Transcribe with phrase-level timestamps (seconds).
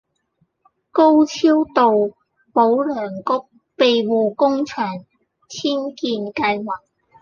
[0.91, 1.91] 高超道
[2.53, 5.05] 保良局庇護工場
[5.47, 6.79] 遷建計劃